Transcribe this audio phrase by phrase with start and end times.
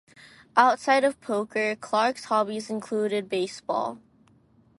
[0.57, 3.99] Outside of poker, Clark's hobbies included baseball.